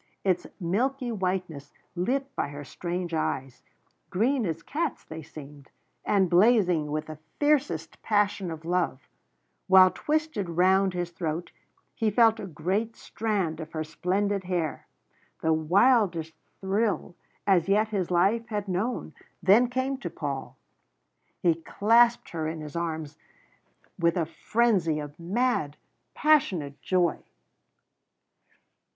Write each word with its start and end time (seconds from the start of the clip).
Its 0.23 0.47
milky 0.59 1.11
whiteness 1.11 1.71
lit 1.95 2.35
by 2.35 2.47
her 2.47 2.63
strange 2.63 3.13
eyes 3.13 3.61
green 4.09 4.47
as 4.47 4.63
cats' 4.63 5.03
they 5.03 5.21
seemed, 5.21 5.69
and 6.03 6.27
blazing 6.27 6.89
with 6.89 7.05
the 7.05 7.19
fiercest 7.39 8.01
passion 8.01 8.49
of 8.49 8.65
love 8.65 9.07
while 9.67 9.91
twisted 9.91 10.49
round 10.49 10.95
his 10.95 11.11
throat 11.11 11.51
he 11.93 12.09
felt 12.09 12.39
a 12.39 12.47
great 12.47 12.95
strand 12.95 13.59
of 13.59 13.73
her 13.73 13.83
splendid 13.83 14.45
hair. 14.45 14.87
The 15.43 15.53
wildest 15.53 16.33
thrill 16.61 17.15
as 17.45 17.69
yet 17.69 17.89
his 17.89 18.09
life 18.09 18.47
had 18.47 18.67
known 18.67 19.13
then 19.43 19.67
came 19.69 19.99
to 19.99 20.09
Paul; 20.09 20.57
he 21.43 21.53
clasped 21.53 22.31
her 22.31 22.47
in 22.47 22.61
his 22.61 22.75
arms 22.75 23.19
with 23.99 24.17
a 24.17 24.25
frenzy 24.25 24.97
of 24.97 25.19
mad, 25.19 25.77
passionate 26.15 26.81
joy. 26.81 27.19